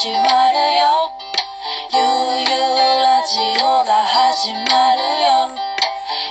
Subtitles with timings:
[0.00, 1.12] 始まるよ。
[1.92, 2.00] ゆう
[2.40, 5.52] ゆうラジオが始まるよ。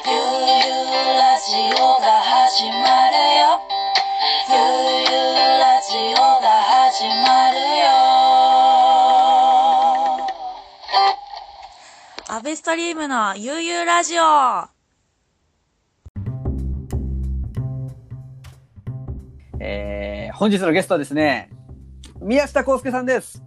[0.07, 0.17] ゆう
[0.57, 2.73] ゆうラジオが始ま
[3.11, 3.61] るよ。
[4.49, 4.57] ゆう
[5.05, 5.13] ゆう
[5.59, 7.93] ラジオが始まるよ。
[12.27, 14.23] アベストリームのゆうゆうラジオ。
[19.59, 21.51] えー、本日のゲストはですね、
[22.19, 23.43] 宮下康介さんです。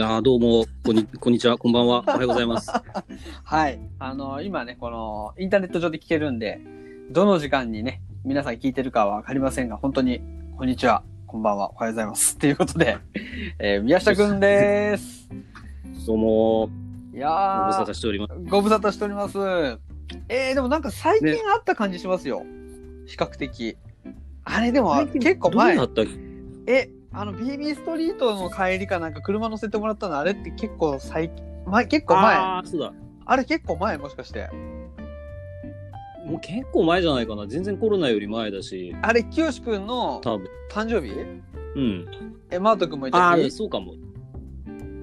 [0.00, 2.02] あーどうもこんに、こんにちは、こんばんは。
[2.06, 2.70] おはようございます。
[3.44, 3.78] はい。
[3.98, 6.60] あの、今ね、この、インターネット上で聞けるんで、
[7.10, 10.22] どの時間にね、皆さん聞いてるかはわかりませんが、本当に、
[10.56, 12.38] こんにちは、こんばんは、おはようございます。
[12.38, 12.96] ということで、
[13.58, 15.28] えー、宮下くんです。
[16.06, 16.70] どうも、
[17.14, 17.28] いや
[17.60, 18.34] ご無沙ー汰しております。
[18.48, 19.38] ご無沙汰しております。
[20.30, 22.44] えー、でもなんか最近あった感じしますよ。
[23.06, 23.76] 比較的。
[24.44, 26.04] あれでも結構前どう、だったっ
[26.66, 26.72] け？
[26.72, 32.36] え、あの BB ストリートの帰りかなんか車乗せてもらったのあれって結構最近、前、結構前。
[32.36, 33.36] ああーそうだ。
[33.36, 34.48] れ結構前もしかして。
[36.26, 37.46] もう結構前じゃないかな。
[37.46, 40.46] 全然コロナより前だし、あれ、清くんの多分。
[40.70, 41.12] 誕生日？
[41.76, 42.06] うん。
[42.50, 43.50] え、マートくんもいたああ、し。
[43.50, 43.94] そうかも。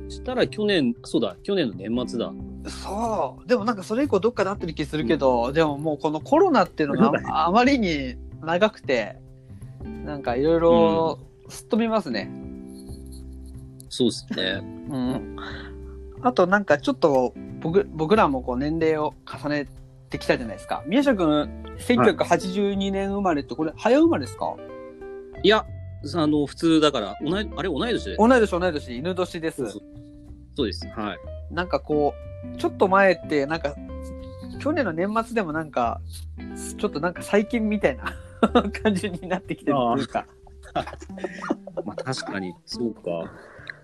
[0.07, 2.33] したら去年、そうだ、去年の年末だ。
[2.67, 3.47] そう。
[3.47, 9.17] でもなんかそれ以降どっかで会ってる気するけど、でももうこのコロナっていうのがああまりに長くて、
[10.05, 11.19] なんかいろいろ
[11.49, 12.31] すっ飛びますね。
[13.89, 14.61] そうですね。
[14.89, 15.35] うん。
[16.21, 19.67] あとなんかちょっと僕僕らもこう年齢を重ね
[20.09, 20.83] てきたじゃないですか。
[20.87, 24.55] 宮下くん、1982年生まれってこれ早生まれですか？
[25.43, 25.65] いや、
[26.15, 29.57] あの、普通だから、同い、あれ同い年で同い年同い年、犬年です。
[29.57, 29.81] そうそう
[30.57, 30.87] そうです。
[30.87, 31.19] はい。
[31.53, 32.13] なんかこ
[32.53, 33.73] う、ちょっと前って、なんか、
[34.59, 36.01] 去年の年末でもなんか、
[36.77, 38.13] ちょっとなんか最近みたいな
[38.83, 40.25] 感じになってきてるっていうか。
[41.85, 43.31] まあ確かに、そうか。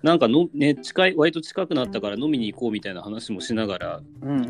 [0.02, 4.42] なんかの、ね、近い、割と近くなったから飲みに行こうみたいな話もしながら、うんう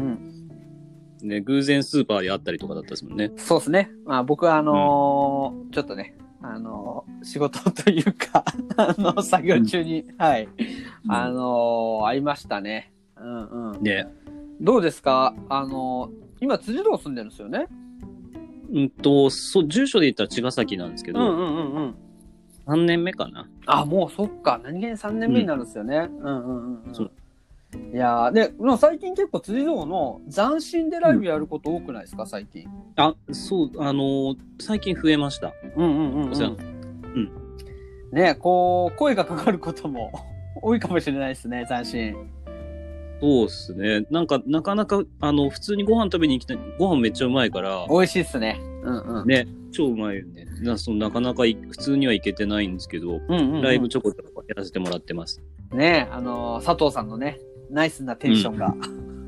[1.24, 1.28] ん。
[1.28, 3.32] ね、偶然スーパーで会ったりとかだったですもんね。
[3.36, 3.90] そうですね。
[4.04, 8.44] まあ僕はあのーちょっとね、あのー仕事というか、
[8.76, 10.48] あの、作業中に、はい、
[11.08, 12.92] あのー会いましたね。
[13.18, 13.82] うんうん。
[13.82, 14.06] ね、
[14.60, 15.34] どうですか？
[15.48, 17.66] あのー今辻堂住んでるんですよね？
[18.70, 21.94] うんと、そう、住所で言ったら茅ヶ崎なんですけど、うんうんうん。
[22.66, 23.48] 3年目かな。
[23.66, 24.60] あ、もうそっか。
[24.62, 25.96] 何気に3年目になるんですよね。
[25.96, 26.94] うん、うん、うんうん。
[26.94, 27.10] そう
[27.92, 32.66] いやーで、もう最近結構辻堂の斬新でライブやること多くないですか、最近。
[32.96, 35.52] あ、そう、あのー最近増えました。
[35.76, 36.56] うんうんうん、お世話に
[38.12, 40.12] ねこう、声がかかることも
[40.62, 42.16] 多いかもしれないですね、斬新。
[43.20, 44.06] そうっすね。
[44.10, 46.58] なんか、なかなか、あの、普通にご飯食べに行きたい。
[46.78, 48.60] ご飯めっちゃうまいから、美味しいっすね。
[48.82, 49.26] うんうん。
[49.26, 50.46] ね、超うまいよね。
[50.62, 55.42] なそのなかなかい普通には行けてないんですけど、うんうんうんライブちょこちょこやらせてもらってます。
[55.72, 57.40] ねあのー佐藤さんのね、
[57.70, 58.74] ナイスなテンションが。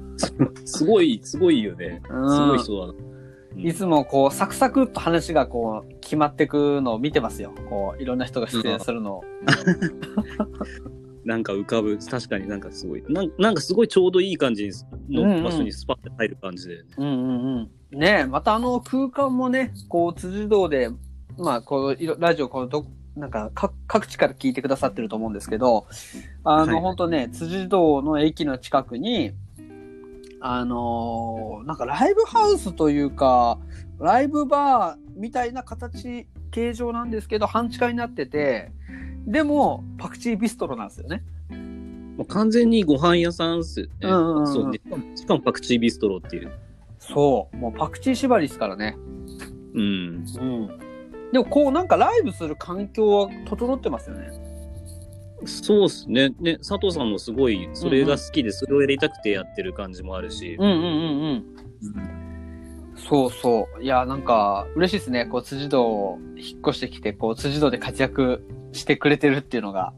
[0.65, 2.01] すごい、すごいよね。
[2.07, 2.93] すうんごい人だな。
[2.93, 3.09] うん
[3.57, 7.53] いつもこう、サクサクっと話がこう、決まってくのを見てますよ。
[7.69, 9.25] こう、いろんな人が出演するのを。
[11.29, 11.99] なんか浮かぶ。
[11.99, 13.05] 確かになんかすごい。
[13.07, 14.71] なんなんかすごいちょうどいい感じ
[15.11, 17.99] の場所にスパッて入る感じで、ねうんうんうん。
[17.99, 20.89] ねえ、またあの空間もね、こう、辻堂で、
[21.37, 25.87] まあ、こう、いろラジオ、こう、ど、なんか、か、各地から聞いてくださってると思うんですけど、
[26.45, 29.33] あの、はい本当ね、辻堂の駅の近くに、
[30.41, 33.59] あのーなんかライブハウスというか、
[33.99, 38.73] ライブバーみたいな形、形状なんですけど、半地下になってて、
[39.27, 41.23] でも、パクチービストロなんですよね。
[42.17, 43.93] もう完全にご飯屋さんっすよね。
[44.03, 44.81] うんうんうんそうね。
[45.15, 46.51] しかもパクチービストロっていう。
[46.99, 47.57] そう。
[47.57, 48.97] もうパクチー縛りですからね。
[49.75, 50.25] うん。
[50.41, 50.69] うん。
[51.33, 54.33] でもこうなんかライブする環境は整ってますよね。
[55.45, 56.31] そうっすね。
[56.41, 60.57] ね、佐藤さんもすごい、それが好きで、それをやりたくてやってる感じもあるし。
[60.59, 62.97] うんうんうんうん。
[62.97, 63.83] そうそう。
[63.83, 65.27] いや、なんか嬉しいですね。
[65.27, 68.43] こう辻堂引っ越してきて、こう辻堂で活躍
[68.79, 69.93] してくれてるっていうのが。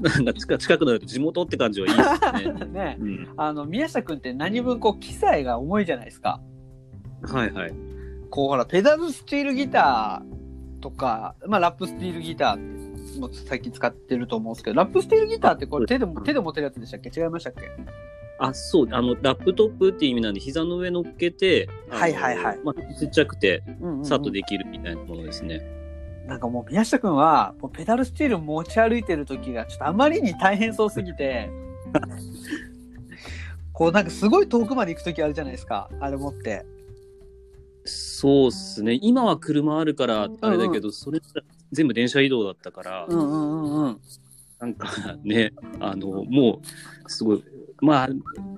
[0.00, 2.02] なんか近近くなると地元って感じはいいで
[2.44, 2.66] すね。
[2.72, 2.96] ね。
[3.00, 6.40] うん、あの、宮下くんって何分こう機材が重いじゃないですか。
[7.22, 7.74] はいはい。
[8.30, 17.08] こうほら、ペダルスチールギターとか、まあラップスティールギターも最近使ってると思うんですけど、ラップスティールギターってこれ手でも手で持てるやつでしたっけ？
[17.18, 17.70] 違いましたっけ？
[18.40, 25.62] あ、そう、あの、ラップトップっていう意味なんで、膝の上乗っけて、はいはいはいまあ、ちっちゃくて、うんうんうんさっとできるみたいなものですね。
[26.26, 31.50] なんかもう宮下くんは、もうペダルスチール持ち歩いてる時がちょっとあまりに大変そうすぎて、
[33.72, 36.64] こうなんかすごい遠くまで行く時あるじゃないですか、あれ持って。
[37.84, 38.98] そうっすね。
[39.02, 41.20] 今は車あるから、あれだけど、それ
[41.72, 44.00] 全部電車移動だったから、うんうんうんうん。
[44.58, 44.88] なんか
[45.22, 46.62] ね、あの、も
[47.06, 47.44] う、すごい、
[47.80, 48.08] まあ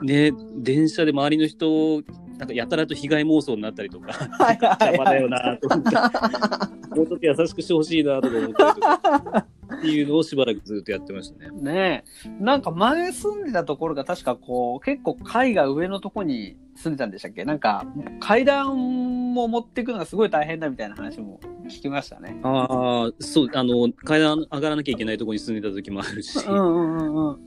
[0.04, 2.02] ね、電車で周りの人、
[2.38, 9.46] なんかやたらと被害妄想になったりとか、はいはい 邪魔だよなと思って、もうちょっと優しくしてほしいなとか思ったりとか、
[9.76, 11.50] っていうのをしばらくずっとやってましたね。
[11.60, 12.28] ねえ。
[12.40, 17.44] なんか前住んでたところが確かこう、結構階が上のとこに住んでたんでしたっけ？
[17.44, 17.86] なんか
[18.20, 22.38] 階段も持っていくのがすごい大変だみたいな話も聞きましたね。
[22.42, 27.38] ああ、そう、あの、階段上がらなきゃいけないところに住んでた時もあるし、うんうんうんうん。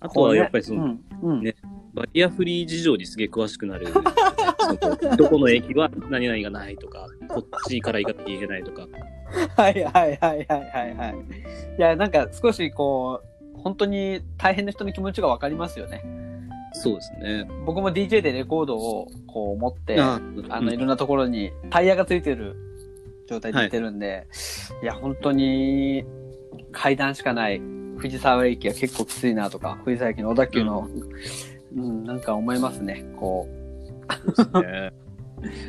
[0.00, 1.54] あとはやっぱりその、うんうんね
[1.96, 3.88] バリアフリー事情にすげえ詳しくなる。
[3.88, 4.00] そ
[4.72, 8.86] のどこの駅は何々がないとか、こっちから行かなきゃいけないとか。
[9.56, 11.14] はいはいはいはいはいはい。
[11.78, 13.22] いや、なんか少しこ
[13.54, 16.04] う、本当に大変な人の気持ちがわかりますよね。
[16.74, 17.48] そうですね。
[17.64, 20.20] 僕も DJ でレコードをこう持って、あ
[20.50, 22.56] あの、いろんなところにタイヤがついてる
[23.26, 24.26] 状態で行ってるんで、
[24.82, 26.04] い、や、本当に
[26.72, 27.62] 階段しかない
[27.96, 31.10] 藤沢駅は結構きついなとか、藤沢駅の小田急の、うん、
[31.76, 33.04] なんか思いますね。
[33.16, 33.48] こ
[34.34, 34.92] そうね。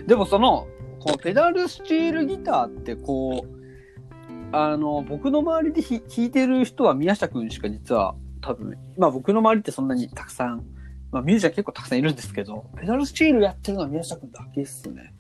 [0.06, 0.08] う。
[0.08, 0.68] でもその、
[1.00, 3.58] このペダルスチールギターってこう、
[4.52, 10.64] あの、僕の周りでひ弾いてる人は宮下くんしか実は多分、まあ僕の周りってそんなにたくさん、
[11.12, 15.14] まあミュージシャン結構たくさんいるんですけど、ペダルスチールやってるのは宮下くんだけっすね。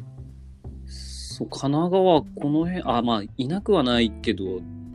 [0.86, 4.44] そう、神奈川、この辺、あ、まあ、いなくはないけど、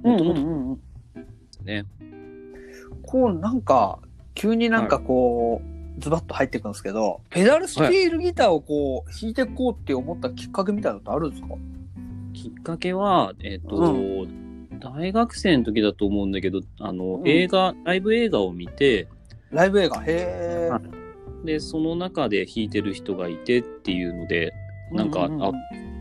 [0.02, 0.80] もともとうんうんうん
[1.64, 1.84] ね。
[3.02, 4.00] こうなんか、
[4.34, 11.48] 急になんかこう、ズバッと入ってくるんですけど、ペダルスチールギターをこう、弾いていこうって思ったきっかけみたいなのってあるんですか？
[12.32, 14.28] きっかけは、えっ、と、う
[14.80, 19.08] 大学生の時だと思うんだけど、あの、うん映画、ライブ映画を見て、
[19.50, 20.02] ライブ映画？
[20.06, 20.82] へはい
[21.44, 24.96] で、その中で弾いてる人がいてっていうので、ー。
[24.96, 25.50] なんか、ううあ、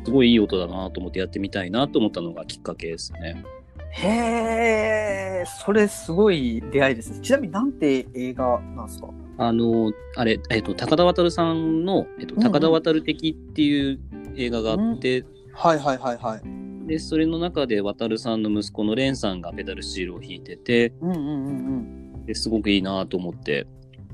[0.05, 3.43] すごいいい音だなと思ってやってみたいなと思ったのがきっかけですね。
[3.91, 5.45] へー。
[5.63, 7.19] それすごい出会いですね。
[7.21, 9.09] ちなみになんて映画なんですか？
[9.37, 13.99] あの、あれ、えっ、と、高田渡さんの、えっ、と、うんうん高田渡的っていう
[14.35, 16.87] 映画があって、はいはいはいはい。
[16.87, 22.25] で、それの中で渡さんの息子の蓮さんがペダルスチールを弾いてて、うんうんうんうん。
[22.25, 23.65] ですごくいいなと思って、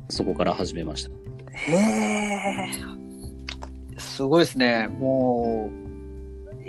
[0.10, 1.12] そこから始めました。
[1.54, 4.00] へー。
[4.00, 4.88] すごいですね。
[4.88, 5.87] もう、え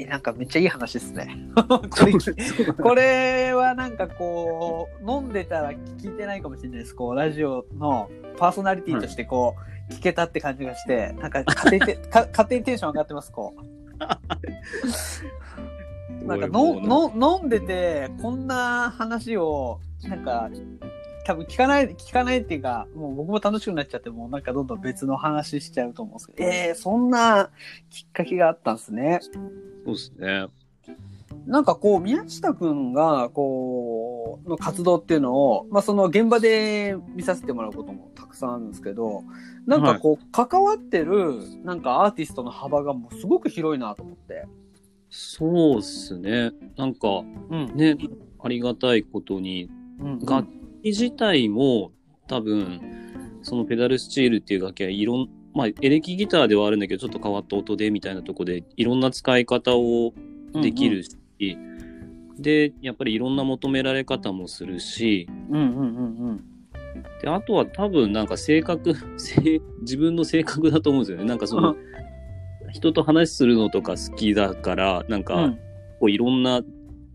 [0.07, 1.37] なんかめっちゃいい話ですね。
[2.83, 6.95] これはなんかこう、飲んでたら聞いてないかもしれないです。
[6.95, 9.55] こう、ラジオのパーソナリティとしてこ
[9.91, 13.61] う、聞けたって感じがして、なんか家庭て か家庭テンション上がってます、こう。
[16.27, 20.51] なんかのの飲んでて、こんな話を、なんか、
[21.29, 27.51] 多分聞かない、聞かないっていうか、もう僕も楽しくなっちゃって、もうなんかどんどん別の話しちゃうと思うんですけど、えー、そんな
[27.91, 29.21] きっかけがあったんですね。
[29.23, 29.39] そ
[29.93, 30.47] うですね。
[31.47, 39.23] なんかこう、宮下くんが、こう、の活動っていうのを、まあその現場で見させてもらうこともたくさんあるんですけど、
[39.67, 44.47] なんかこう、関わってる、なんかアーティストの幅がもうすごく広いなと思って。
[45.11, 46.53] そうですね。
[46.79, 47.77] なんか、うん。
[47.77, 47.99] ね、
[48.41, 49.69] ありがたいことに、
[50.01, 50.58] うん楽器
[50.89, 51.93] 自体も
[52.27, 52.81] 多分、
[53.43, 60.13] そのペダルスチールっていう楽器はいろん、まあ、エレキギターではあるんだけど、ちょっと変わった音でみたいなとこで、いろんな使い方を
[60.55, 61.13] できるし、
[62.39, 66.45] で、やっぱりいろんな求められ方もするし、うんうんうんうん。
[67.23, 71.25] で、あとは多分なんか性格、 性自分の性格だと思うんですよね。
[71.25, 71.77] なんかその、
[72.73, 75.59] 人と話するのとか好きだから、なんか、うん
[75.99, 76.63] こういろんな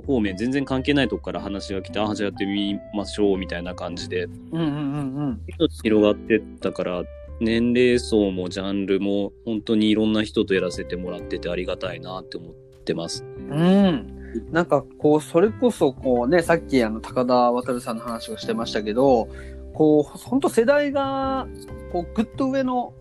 [0.05, 5.41] 方面、全然関係ないとこから話が来て、あ、じゃあやってみましょうみたいな感じで、うんうんうんうん。
[5.83, 7.03] 広がってったから、
[7.39, 12.53] 年齢層もジャンルも本当にいろんな人とやらせてもらっててありがたいなって思っ
[12.85, 13.23] てます。
[13.23, 14.23] うん。
[14.51, 19.27] なんかこう、それこそこうね、さっきあの、高田渡さんの話をしてましたけど、
[19.73, 21.47] こう、ほんと世代が、
[21.91, 22.93] こう、ぐっと上の、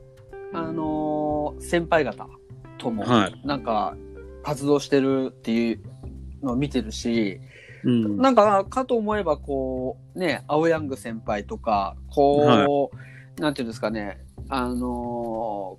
[0.53, 2.29] あのー先輩方
[2.79, 3.41] とも、はい。
[3.45, 3.97] なんか、
[4.43, 5.81] 活動してるっていう
[6.43, 7.41] のを見てるし、
[7.85, 8.19] うん。
[8.19, 12.91] なんか、かと思えば、こう、ね、青ヤング先輩とか、こ
[13.39, 14.79] う、なんていうんですかね、あのー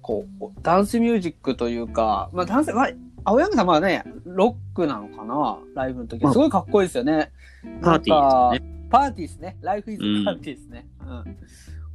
[0.02, 2.90] こう、ダンスミュージックというか、まあ、ダンス、まあ、
[3.26, 6.20] 青ヤングさんはね、ロックなのかなライブの時。
[6.20, 7.32] すごいかっこいいですよね。
[7.82, 8.74] パーティーですね。
[8.74, 8.90] ね。
[8.90, 9.58] パーティーですね。
[9.62, 10.88] ライフイズうんパーティーですね。
[11.02, 11.38] うん。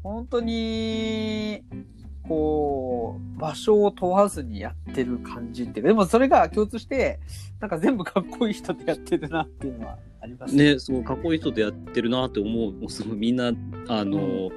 [0.03, 1.63] 本当に、
[2.29, 7.19] こう、場所を問わずにやってる感じっていうか、でもそれが共通して、
[7.61, 12.73] なんか全部かっこいい人でやってるなっていうのはありますね、すごいかっこいい人とやってるなって思う。
[12.73, 13.53] もうすごいみんな、
[13.89, 14.51] あの、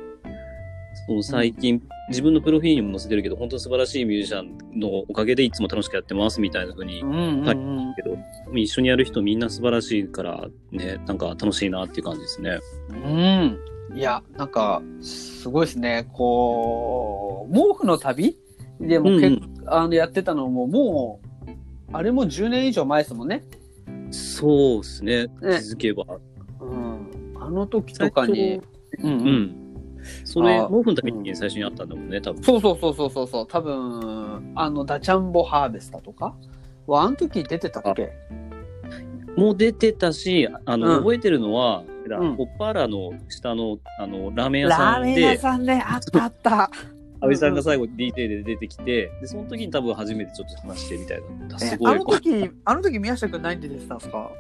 [1.07, 8.17] その最近、自分のプロフィールにも載せてるけど、本当素晴らしいミュージシャンのおかげでいつも楽しくやってますみたいな風にうんうんうんけど、
[8.53, 12.59] 一緒にやる人みんな素晴らしいから、ね、なんか楽しいなっていう感じですね。
[12.89, 13.70] うん。
[13.93, 16.07] いや、なんか、すごいですね。
[16.13, 18.37] こう、毛布の旅
[18.79, 21.51] でもけ、うんあのやってたのも、もう、
[21.93, 23.43] あれも10年以上前ですもんね。
[24.11, 25.27] そうですね。
[25.41, 26.05] ね続けば。
[26.59, 27.35] うん。
[27.39, 28.61] あの時とかに、
[28.99, 29.55] うんううんん。
[30.23, 32.43] それ、あ毛布の旅に最初にあったんだもんね、多分。
[32.43, 33.47] そうそうそうそうそうそう。
[33.47, 36.35] 多分、あの、ダチャンボハーベスタとか？
[36.87, 38.11] は、あの時出てたっけ？
[39.37, 46.71] もう出てたし、あの、うん覚えてるのは、だうんポッパーラの下の、あの、ラーメン屋ラさんーメン屋で、さんね、あったあった。
[47.23, 51.55] 安倍さんが最後 DJ で出てきて、で、その時に多分初めてちょっと話してみたいな。
[51.55, 51.93] えすごい。
[51.93, 54.31] あの時、あの時宮下くん何で出てたんですか？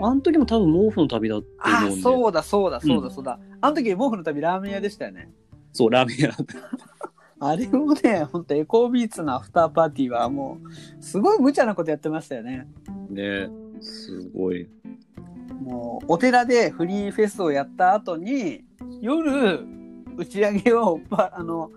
[0.00, 2.00] あの時も多分毛布の旅だと思あうんで。
[2.02, 3.40] そうだそうだそうだうんそうだ。
[3.60, 5.30] あの時、毛布の旅ラーメン屋でしたよね。
[5.72, 6.54] そう、ラーメン屋だった。
[7.40, 10.58] あれもね、ほんとエコービーツのアフターパーティーはも
[11.00, 12.66] う、すごい無茶なことやってましたよね。
[13.10, 13.48] ね
[13.80, 14.68] すごい。
[15.60, 18.64] もう、お寺でフリーフェスをやった後に、
[19.00, 19.60] 夜、
[20.16, 21.70] 打ち上げを、パあの、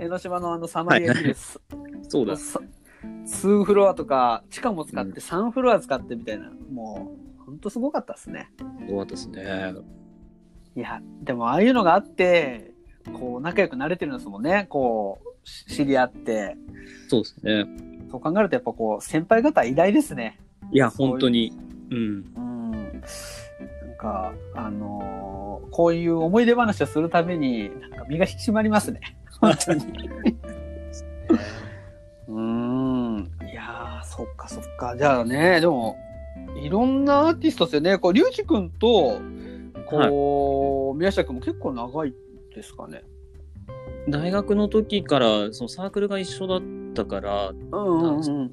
[0.00, 1.60] 江ノ島のあのサマリアビルス、
[2.08, 2.36] そうだ。
[2.36, 2.60] さ
[3.26, 8.50] 2フロアとか、地下も使って3フロア使ってみたいな、もう、ほんとすごかったですね。
[8.58, 9.74] すごかったですね。
[10.76, 12.72] いや、でもああいうのがあって、
[13.12, 14.66] こう、仲良くなれてるんですもんね。
[14.68, 16.56] こう、し知り合って。
[17.08, 17.66] そうですね。
[18.10, 20.40] そう考えると、やっぱこう、先輩方偉大ですね。
[20.72, 21.52] いや、本当に。
[21.90, 22.24] うん。
[23.60, 23.88] うん。
[23.88, 25.38] なんか、あのー
[25.70, 29.00] こういう思い出話をするために、なんか身が引き締まりますね。
[29.40, 29.84] 本当に。
[32.28, 33.30] うーん。
[33.50, 34.96] いやー、そっかそっか。
[34.96, 35.96] じゃあね、でも、
[36.62, 37.98] いろんなアーティストですよね。
[37.98, 39.20] こう、リュウジ君と、
[39.86, 42.14] こう、宮下君も結構長い
[42.54, 43.02] ですかね。
[44.08, 46.62] 大学の時から、そのサークルが一緒だっ
[46.94, 48.52] たから、うんうんうん。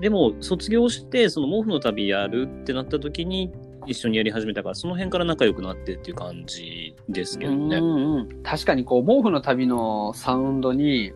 [0.00, 3.52] でも卒業して、その毛布の旅やるってなった時に
[3.86, 7.76] 一緒にやり始めたから、その辺から仲良くなってっていう感じですけどね。
[7.78, 11.12] うんうん、確かにこう毛布の旅のサウンドに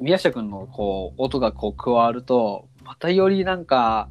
[0.00, 4.08] 宮下君のこう音がこう加わるとまたよりなんか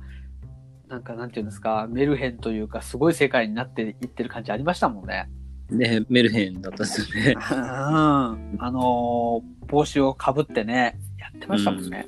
[0.88, 5.30] なんかなんていうんですかメルヘンというかすごい世界になっていってる感じありましたもんね。
[5.72, 7.36] ねメルヘンだったんですよね。
[7.36, 8.36] うん、あ
[8.72, 11.09] のー帽子をかぶってねや
[11.40, 12.06] ってましたもんね。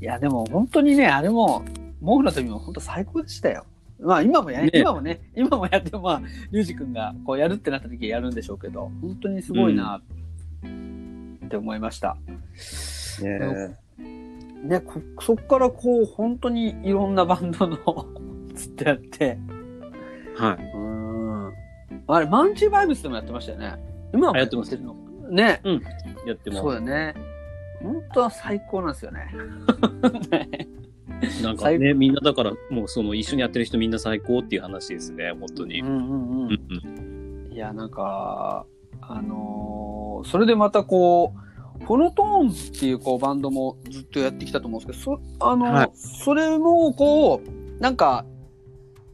[0.00, 1.64] いやでも本当にねあれも
[2.00, 3.64] 毛布の旅も本当最高でしたよ。
[3.98, 10.02] まあ今もや、ね今もね、今もやってもまあ、リュウジ君がこうやるってなった時はやるんでしょうけど、本当にすごいな
[11.44, 12.16] って思いました。
[13.22, 13.76] ね
[14.62, 18.06] ね、こそっからこう、本当にいろんなバンドの
[18.54, 19.38] つってやって、
[20.36, 20.76] はい。
[20.76, 21.52] うん。
[22.08, 23.76] あれ、マンチーバイブスでもやってましたよね。
[24.12, 24.94] 今はあやってまするの
[25.30, 25.60] ね。
[26.26, 26.62] やってます。
[26.62, 27.14] そうだね。
[27.82, 29.28] 本当は最高なんですよね。
[31.42, 35.80] なんか最ね、みんなだから、もうその一緒にやってる人みんな最高っていう話ですね、本当に。
[35.80, 37.48] うんうんううん。
[37.48, 38.66] んいや、なんか、
[39.00, 41.34] あのーそれでまたこ
[41.80, 48.24] う、フォノトーンズっていうこうバンドもずっとやってきたと思うんですけど、そあのーはいそれもこう、なんか、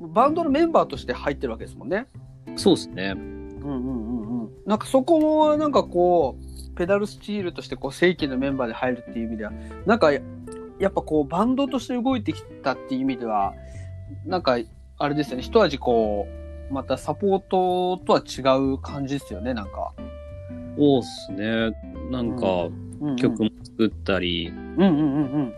[0.01, 2.07] バンドのメンバーとして入ってるわけですもんね。
[2.47, 3.15] うんそうですね。
[3.17, 4.51] うんうんうんうん。
[4.67, 6.45] なんかそこもなんかこう、
[6.77, 9.53] ペダルスチールとしてこう正規のメンバーで入るっていう意味では、
[9.87, 10.21] なんかや
[10.79, 13.55] やっぱこうバンドとして動いてきたっていう意味では、
[14.27, 14.59] なんか
[14.99, 16.27] あれですよね、一味こ
[16.71, 18.41] う、またサポートとは違
[18.75, 19.93] う感じですよね、なんか。
[20.79, 21.73] そうっすね。
[22.11, 25.55] なんか、うんうん、曲も作ったり、うんうんうんうん。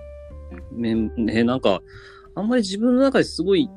[0.72, 1.80] めんね、なんか、
[2.34, 3.70] あんまり自分の中ですごい、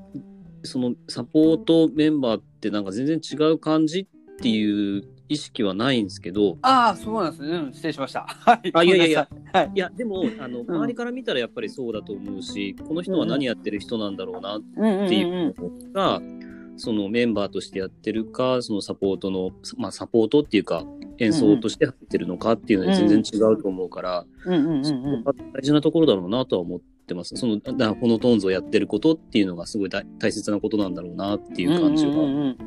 [0.63, 7.57] そのサポートメンバーってなんか全然違う感じっていう意識はないんですけど、ああ、そうなんですね。
[7.57, 8.21] うん失礼しました。
[8.27, 8.71] はい。
[8.73, 9.27] あいやいやいや。
[9.53, 9.71] はい。
[9.75, 14.61] いや、でも、あの、周りから見たらやっぱりそうだと思うし、この人は何やってる人なんだろうなっ
[15.09, 16.21] ていうのが、
[16.77, 20.85] そのメンバーとしてやってるか、そのサポートの、まあサポートっていうか、
[21.19, 25.23] 演奏として入ってるのかっていうので全然違うと思うから、うんうんうんうん。
[25.23, 27.35] 大事なところだろうなとは思ってます。
[27.35, 32.11] その、だこのトーンズをやってることっていうのがすごい大大切なことなんだろうなっていう感じは。
[32.11, 32.57] うんうんうん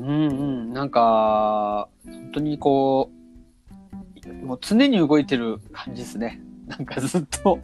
[0.00, 0.28] うん、うん。
[0.28, 3.20] うんなんか本当にこう
[4.44, 6.40] もう常に動いてる感じですね。
[6.66, 7.58] なんかずっと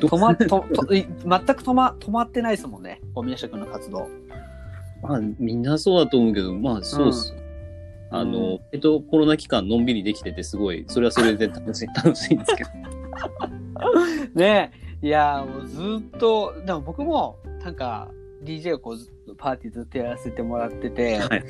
[0.00, 3.00] 止まっととい全く止ま止まってないですもんね。
[3.14, 4.08] こう宮下君の活動。
[5.02, 7.34] まあ、みんなそうだと思うけど、まあ、そうっす。
[8.10, 12.70] あの、えっと、コロナ期間のんびりできてて、すごい、それはそれで楽しい、楽しいんですけど。
[14.34, 14.88] ねえ。
[15.00, 18.08] いやもうずっとでも僕もなんか
[18.48, 21.42] DJ をこうずパーティーずっとやらせてもらってて、はいはい。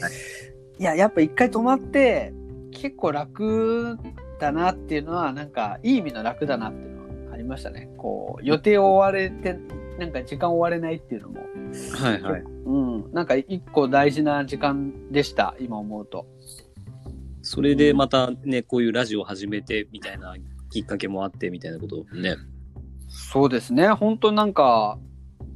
[0.79, 2.33] いや、やっぱ一回止まって、
[2.73, 3.99] 結構楽
[4.41, 7.89] だなっていうのは、なんか、いい意味の楽だなっていうのはありましたね。
[7.97, 9.59] こう、予定を追われて、
[9.99, 11.41] なんか時間追われないっていうのも、
[11.95, 12.41] はいはい。
[12.41, 16.27] うん、なんか一個大事な時間でした、今思うと。
[17.43, 20.37] それでまたね、こういうラジオを始めてみたいな
[20.71, 22.37] きっかけもあってみたいなことね。
[23.09, 24.99] そうですね、本当なんか、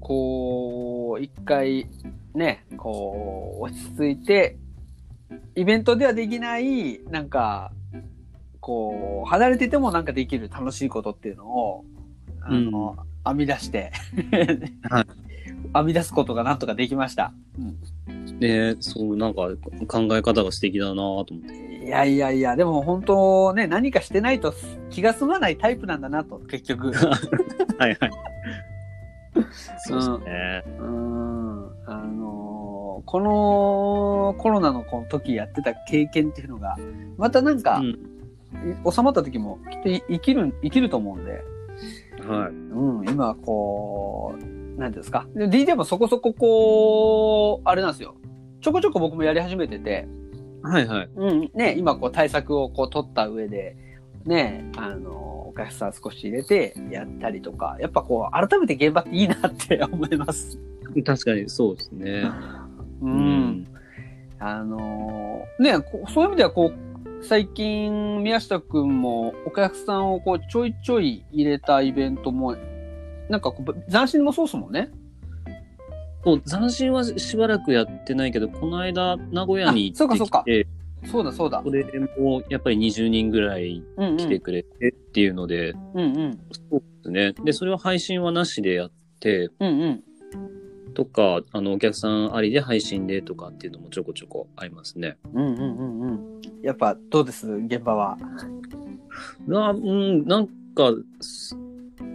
[0.01, 1.87] こう、一回、
[2.35, 4.57] ね、こう、落ち着いて、
[5.55, 7.73] イベントではできない、なんか、
[8.61, 11.85] こう、離れててもなんかできる楽しいことっていうのを、
[12.41, 13.93] あの、編み出して、
[14.89, 15.07] はい
[15.75, 17.33] 編み出すことがなんとかできました。
[18.41, 19.49] ねそう、なんか
[19.89, 21.85] 考え方が素敵だなと思って。
[21.87, 24.55] いやいやいや、でも本当ね、何かしてないと
[24.91, 26.93] 気が済まないタイプなんだなと、結局。
[27.79, 28.11] はいはい。
[29.79, 30.65] そうですね。
[30.79, 32.63] うーんあのー
[33.05, 36.77] このコロナのこの時やってた経験っていうのが、
[37.17, 38.13] またなんか、うん
[38.89, 41.43] 収まった時もきっとい生きる、生きると思うんで、
[42.29, 42.51] はい。
[42.51, 45.27] うん、今はこう、なんですか。
[45.35, 48.15] で DJ もそこそここう、あれなんですよ。
[48.61, 50.07] ちょこちょこ僕もやり始めてて、
[50.63, 51.09] はいはい。
[51.17, 53.77] うん、ね、今こう対策をこう取った上で、
[54.25, 60.59] ね、あの、お客さん少し入れてやったりとか、やっぱこう、改めて現場っていいなって 思います。
[61.05, 62.25] 確かにそうですね。
[63.03, 63.07] う。。
[63.07, 63.67] うん
[64.39, 72.57] あのーねこそういう意味ではこう、最近、宮下くんもお客さんをこうちょいちょい入れたイベントも、
[73.29, 74.91] なんかこう、斬新もそうっすもんね。
[76.25, 80.67] そう、斬新はしばらくやってないけど、この間、名古屋に行ってあそうかきて、
[81.05, 81.71] そうだそうだそ。
[81.71, 81.85] れ
[82.19, 83.83] もやっぱり20人ぐらい。
[84.19, 86.39] 来てくれてっていうので、うんうん。
[86.71, 87.33] そうですね。
[87.45, 90.05] で、それは配信はなしでやって、うんうん。
[90.95, 95.17] とか、あの、お客さんありで配信でとかっていうのもちょこちょこありますね。
[95.33, 96.41] うんうんうんうん。
[96.63, 97.51] やっぱどうです？
[97.51, 98.19] 現場は。
[99.47, 101.57] な、うん、なんか、す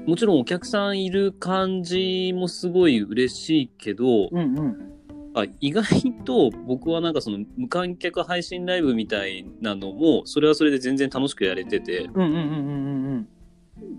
[0.05, 4.96] もちろんお客さんいる感じもすごい嬉しいけど、うんうん。
[5.41, 5.85] あ意外
[6.25, 12.09] と僕はなんかその無観客配信ライブみたいなのも、それはそれで全然楽しくやれてて、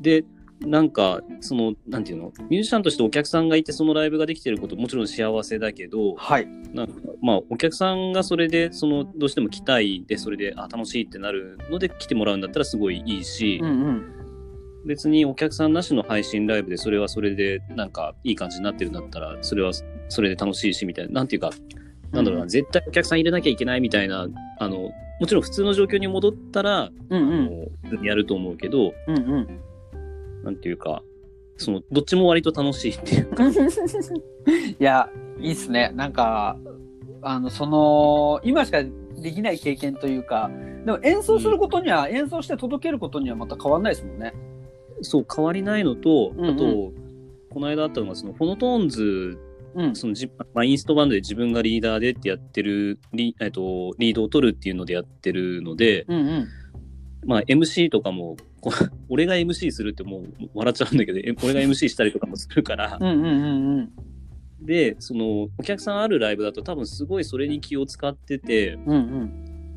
[0.00, 0.24] で、
[0.60, 6.48] なんか、その、なんていうの、ミュージシャンとしてお客さんがいてそのライブができてることもちろん幸せだけど、はい。
[6.74, 14.02] なんか、まあ、お客さんがそれで、その、どうしても来たいで、それで、あ、楽しいってなるので来てもらうんだったらすごいいいし、うんうん。
[14.86, 19.70] 別にお客さんなしの配信ライブでそれはそれで、なんか、いい感じになってるんだったら、それは
[20.08, 21.50] それで楽しいし、みたいな、なんていうか、
[22.12, 24.90] なんだろうな、うん絶対お客さん入れなきゃいけないみたいな、あの、
[25.20, 28.04] もちろん普通の状況に戻ったら、うんうん。
[28.04, 29.60] やると思うけど、うんうん。
[30.44, 31.02] なんていうか、
[31.56, 33.52] その、どっちも割と楽しいっていうか、 い
[34.78, 35.92] や、いいっすね。
[35.94, 36.56] なんか、
[37.20, 38.82] あの、その、今しか
[39.20, 40.50] できない経験というか、
[40.86, 44.32] でも演奏することには、演奏して届けることにはまた変わんないですもんね。
[45.02, 46.92] そう、変わりないのと、うんうんあと、
[47.50, 49.38] この間あったのが、その、フォノトーンズ
[49.74, 49.96] うん。
[49.96, 56.48] そのじ、まあ、インストバンドで自分がリーダーでってやってるリ,、えっと、リードを取るっていうのでやってるので、うんうん。
[57.26, 58.36] まあ、MC とかも
[59.08, 63.90] 俺が MC するってもう笑っちゃうんだけどえ俺が MC したりとかもするからうんうんうんうん。
[64.60, 69.30] でそのお客さんあるライブだと多分すごいそれに気を使っててうんうん。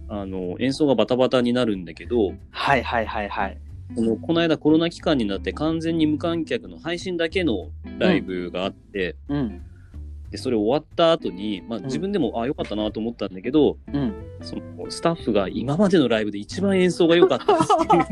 [0.08, 3.58] あの演奏がバタバタになるんだけどはいはいはいはい。
[3.96, 9.62] このこの間コロナ期間になって完全に無観客の配信だけのライブがあって、うん。
[10.32, 11.84] でそれ終わった後に、まあ、ん。
[11.84, 14.14] 自分でも、あ良かったなと思ったんだけど、うん。
[14.42, 18.04] そのスタッフが今までのライブで一番演奏が良かったですっていう。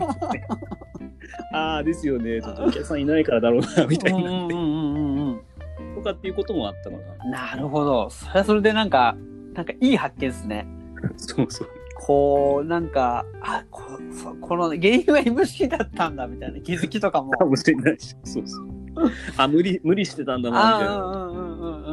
[1.55, 2.41] ああですよね。
[2.41, 5.39] ちょっとお客さんいないからだろうなみたいにな。
[5.95, 7.51] とかっていうこともあったかな。
[7.53, 8.09] なるほど。
[8.09, 9.15] それはそれでなんか、
[9.53, 10.67] なんかいい発見ですね。
[11.15, 11.69] そうそう。
[11.95, 16.59] こう、なんか、あ、こそうこの原因は MC だったんだみたいな。
[16.59, 17.31] 気づきとかも。
[17.31, 18.15] かもしれないし。
[18.23, 18.79] そうそう。
[19.37, 21.88] あ無理無理してたんだなみたいな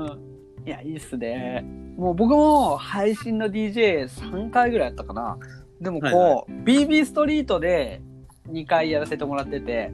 [0.66, 1.64] いや、いいっすね。
[1.96, 5.38] もう僕も配信の DJ3 回ぐらいやったかな。
[5.80, 8.02] でもこう、BB ストリートで
[8.48, 9.92] 2回やらせてもらってて、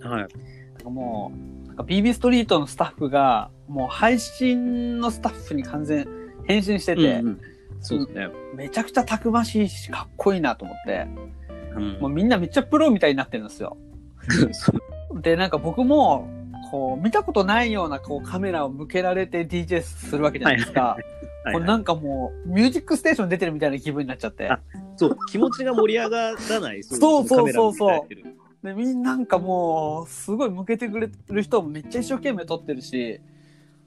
[0.00, 0.20] はい。
[0.20, 0.28] なん
[0.82, 1.32] かも
[1.64, 6.08] う、なんか BB ストリートのスタッフが、もう配信のスタッフに完全
[6.46, 7.40] 変身してて、うんうん。
[7.80, 11.06] そうですね、めちゃくちゃたくましいし、かっこいいなと思って、
[11.76, 12.00] うん。
[12.00, 13.76] もうみんなめっちゃプロみたいになってるんですよ。
[15.22, 16.28] で、なんか僕も、
[16.74, 20.80] こう、見たことないようなこうカメラを向けられて DJ するわけじゃないですか。
[20.80, 21.04] はい
[21.52, 24.48] これなんかもう、ミュージックステーション出てるみたいな気分になっちゃって。
[24.48, 24.60] あ
[24.96, 33.20] そう気持ちが盛り上がらないそうそうそうそうで、みんななんかもう、すごい向けてくれる人もめっちゃ一生懸命撮ってるし、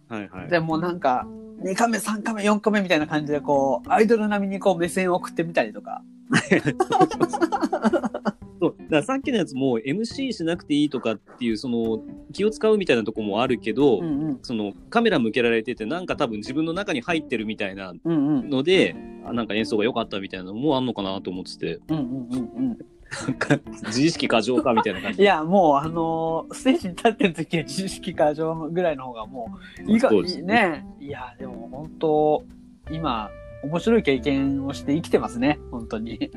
[0.08, 1.26] はいはいでもうなんか、
[1.63, 6.04] 2カメ、3カメ、4カメみたいな感じでこう、アイドル並みにこう目線を送ってみたりとか。
[8.60, 8.76] そう。
[8.78, 12.02] だからさっきのやつも MC しなくていいとかっていうその
[12.34, 14.39] 気を使うみたいなとこもあるけど、うんうん。
[14.41, 18.50] そのカメラ向けられててなんか多分自分の中に入ってるみたいなうんうん。
[18.50, 21.80] のであなんか演奏が良かったみたいなのもあんのかなと思ってて。
[21.89, 22.78] うんうんうんうん。
[23.26, 25.22] なんか自意識過剰かみたいな感じ。
[25.22, 30.86] いやもうあのーステージに立ってる時は知識過剰ぐらいの方がもういいかそうですね。
[31.00, 32.43] いやでも本当
[32.91, 33.30] 今
[33.63, 36.32] 面白い経験をして生きてますね本当に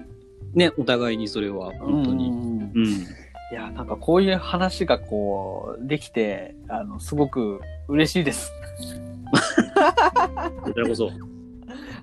[0.54, 2.28] ねお互いにそれは本当に。
[2.28, 2.72] うん。
[2.74, 2.86] うん。
[2.86, 8.52] いやなんかこういう話がこうできてあのすごく嬉しいです。
[10.62, 11.10] こちらこそ。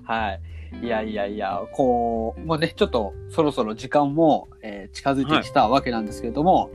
[0.04, 0.40] はい。
[0.82, 6.70] いやいやいやこうもうねちょっとそろそろ時間も、えー近づいてきたわけなんですけれども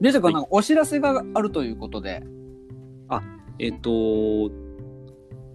[0.00, 2.22] 宮下君なんかお知らせがあるということで、
[3.58, 4.50] えっと、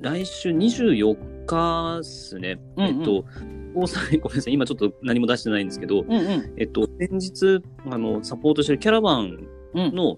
[0.02, 2.60] 来週24日っすね。
[2.76, 3.00] うんうん。
[3.00, 3.26] えっと、
[4.22, 6.54] ごめんなさい、今ちょっと何も出してないんですけど、うんうん。
[6.58, 9.96] えっと、先日、あの、サポートしてるキャラバンうん。
[9.96, 10.18] の、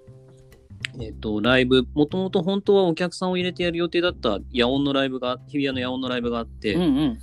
[1.00, 7.18] えっと、ライブ、もともと本当はお客さんを入れてやる予定だった野音のライブが、日比谷の野音のライブがあって、うんうん。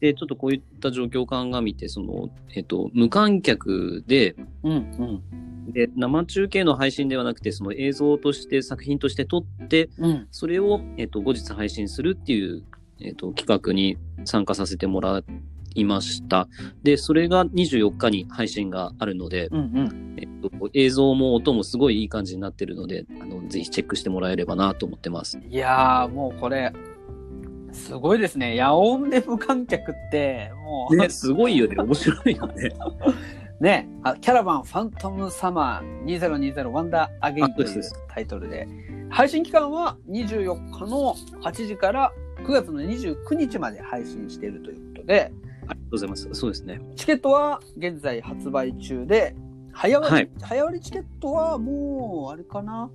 [0.00, 5.72] で、ちょっとこういった状況を鑑みて、その、えっと、無観客で、うんうん。
[5.72, 10.26] で、生中継の配信ではなくて、その映像として、作品として撮って、うん。
[10.30, 12.64] それを、えっと、後日配信するっていう、
[13.00, 15.22] えっと、企画に参加させてもら
[15.74, 16.48] いました。
[16.82, 25.38] で、それが24日に配信があるので、うんうんえっと、映像も音もすごいいい感じになってるので、あの、ぜひチェックしてもらえればなと思ってます。
[25.38, 26.72] いやーもうこれ
[27.72, 31.76] すごいですね野音で無観客ってもうね、すごいよね。
[31.78, 32.70] 面白いよね。
[33.60, 38.66] ねあキャラバンファントムサマー2020ワンダーアゲインというタイトルで
[39.08, 42.12] 配信期間は24日の8時から
[42.44, 45.32] 9月の29日まで配信しているということで
[45.72, 46.28] ありがとうございます。
[46.32, 46.80] そうですね。
[46.96, 49.34] チケットは現在発売中で
[49.72, 52.90] 早割り、はい早割りチケットはもうあれかな？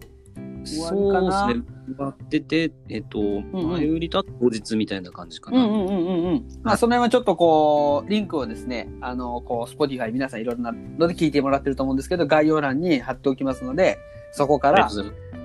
[0.64, 1.64] そうですね。
[1.88, 5.66] 終わってて、えっと、ん前売りと当日みたいな感じかな。
[5.66, 6.48] うんうんうんうんうん。
[6.62, 13.98] まあ、その辺はちょっとこう、リンクをですね、あの、こう、Spotify 皆さんいろんなので聞いてもらってると思うんですけど、概要欄に貼っておきますので、
[14.34, 14.90] そこから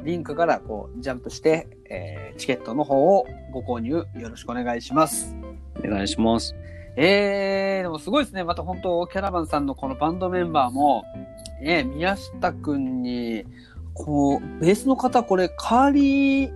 [0.05, 5.37] リンクからこう、ジャンプして、えーチケットの方をご購入よろしくお願いします。
[5.85, 6.55] お願いします。
[6.97, 8.45] えー、でもすごいですね。
[8.45, 11.05] また本当、キャラバンさんのこのバンドメンバーも、
[11.63, 13.45] えー、宮下くんに、
[13.95, 16.53] こう、ベースの方、これ、カーリー、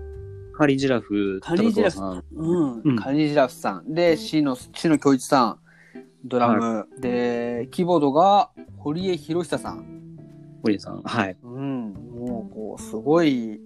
[0.53, 2.25] カリジラフ、カリジラフさん。
[2.35, 3.95] うん、うんカリジラフさん。
[3.95, 5.59] で、シの、シの京一さん、
[6.25, 6.87] ドラム。
[7.01, 9.85] で、キーボードが、堀江博久さん。
[10.63, 11.03] 堀江さん。
[11.03, 11.37] はい。
[11.43, 13.61] うん、もう、こう、すごい、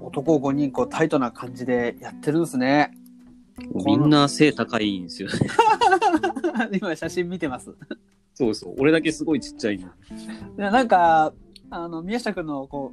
[0.00, 2.90] 男5人、こう、タイトな感じでやってるんですね。
[3.74, 5.34] みんな背高いんですよね。
[6.72, 7.74] 今、写真見てます。
[8.34, 8.74] そうそう。
[8.78, 9.88] 俺だけすごいちっちゃいの。
[10.56, 11.32] でなんか、
[11.70, 12.92] あの、宮下くんの、こ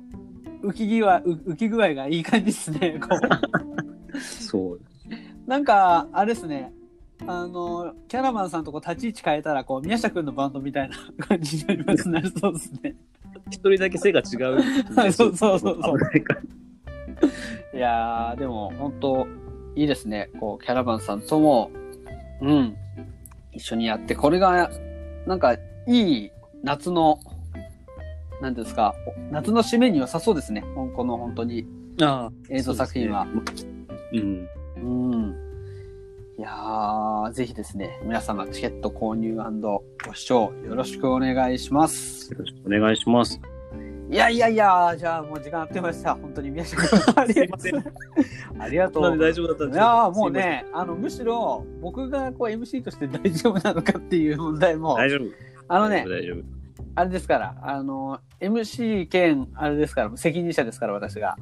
[0.61, 2.99] う、浮き具合、う浮き具合がいい感じですね。
[2.99, 4.19] こう。
[4.19, 4.81] そう。
[5.47, 6.73] なんか、あれですね。
[7.27, 12.95] あの、キャラマンさんとこう立ち位置変えたら、こう、宮下くんのバンドみたいな感じになりますなりそうですね。
[13.49, 14.61] 一人だけ背が違う。
[15.11, 19.27] そうそうそうそういやー、でも、本当
[19.75, 20.29] いいですね。
[20.39, 21.71] こう、キャラバンさんとも、
[22.41, 22.75] うん、
[23.53, 24.69] 一緒にやって、これが、
[25.25, 25.55] なんか、
[25.87, 26.31] いい
[26.63, 27.19] 夏の、
[28.41, 28.93] なんですか、
[29.31, 30.63] 夏の締めに良さそうですね。
[30.95, 31.65] この本当に
[32.49, 33.27] 映像作品は。
[34.13, 34.47] うん。
[34.77, 35.35] うん。
[36.37, 42.31] いやー、ぜひですね、皆様チケット購入ご視聴よろしくお願いします。
[42.31, 43.41] よろしくお願いします。
[44.09, 46.15] いやいやいや、じゃあもう時間あってました。
[46.15, 46.89] 本当に宮下君。
[47.15, 47.75] ありすいません。
[48.59, 49.03] ありがとう。
[49.03, 50.31] なんで大丈夫だったんですいやかーもう。
[50.31, 55.25] ね、あの、むしろ僕がこう MC として大丈夫なのかっていう問題も、大丈夫。
[55.67, 56.37] あのね、大丈夫。
[56.95, 61.37] あれですから、あの、MC 兼、あれですから、責任者ですから、私が。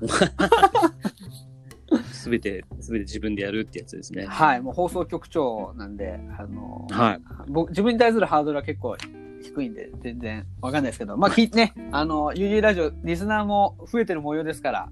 [2.12, 4.26] すべて、すべて自分でやるってやつですね。
[4.26, 7.20] はい、もう放送局長なんで、あの、はい。
[7.48, 8.96] 僕、自分に対するハードルは結構
[9.44, 14.88] 低いんで、全然わかんないですけど、まあ、聞いてね、あの、ゆうゆうラジオ、リスナーも増えてる模様ですから、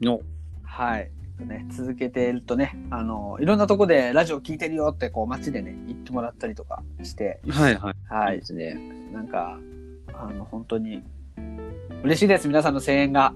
[0.00, 0.20] の、
[0.62, 1.10] はい。
[1.38, 7.94] ね、続けてるとね、あの、いろんなとこでラジオ聞いてるよって、こう、街でね、言ってもらったりとかして、はいはい。
[8.08, 8.46] はいいで。
[8.46, 8.76] すね。
[9.12, 9.58] なんか、
[10.12, 11.02] あの、本当に、
[12.04, 13.34] 嬉しいです、皆さんの声援が。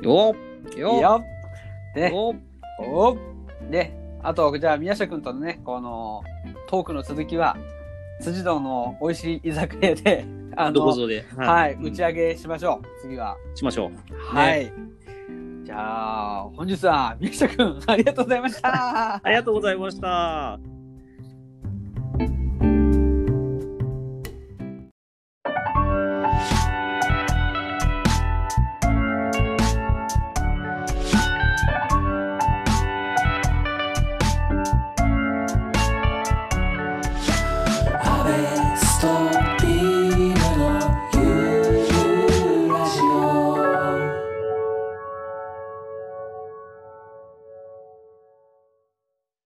[0.00, 0.34] よ
[0.76, 1.24] よよ
[1.94, 2.34] で、よ
[2.80, 3.16] お
[3.70, 6.22] で、あと、じゃあ、宮下くんとのね、この、
[6.68, 7.56] トークの続きは、
[8.22, 10.24] 辻堂の美味しい居酒屋で、
[10.56, 11.24] あの、どこぞで。
[11.36, 13.36] はい、うん打ち上げしましょう、次は。
[13.54, 14.36] しましょう。
[14.36, 14.72] はい。
[15.64, 19.14] じゃあ、本日は、宮下くん、ありがとうございました。
[19.22, 20.71] ありがとうございました。